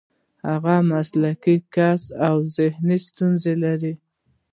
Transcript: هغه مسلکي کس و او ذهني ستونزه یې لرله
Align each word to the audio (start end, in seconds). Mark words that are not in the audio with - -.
هغه 0.49 0.75
مسلکي 0.91 1.55
کس 1.73 2.01
و 2.11 2.13
او 2.27 2.37
ذهني 2.57 2.97
ستونزه 3.05 3.45
یې 3.51 3.55
لرله 3.61 3.93